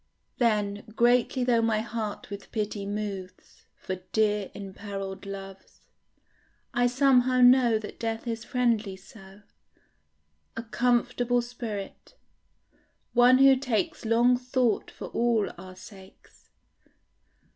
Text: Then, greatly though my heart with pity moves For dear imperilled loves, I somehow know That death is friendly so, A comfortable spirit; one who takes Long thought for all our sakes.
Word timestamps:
Then, 0.39 0.83
greatly 0.95 1.43
though 1.43 1.61
my 1.61 1.81
heart 1.81 2.31
with 2.31 2.51
pity 2.51 2.87
moves 2.87 3.65
For 3.75 3.97
dear 4.13 4.49
imperilled 4.55 5.27
loves, 5.27 5.81
I 6.73 6.87
somehow 6.87 7.41
know 7.41 7.77
That 7.77 7.99
death 7.99 8.25
is 8.25 8.43
friendly 8.43 8.95
so, 8.95 9.43
A 10.57 10.63
comfortable 10.63 11.43
spirit; 11.43 12.15
one 13.13 13.37
who 13.37 13.55
takes 13.55 14.03
Long 14.03 14.37
thought 14.37 14.89
for 14.89 15.09
all 15.09 15.51
our 15.55 15.75
sakes. 15.75 16.49